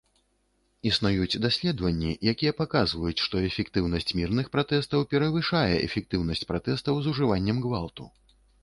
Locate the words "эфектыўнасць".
3.51-4.11, 5.87-6.47